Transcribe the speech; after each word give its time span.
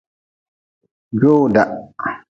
Jowda. 1.19 1.63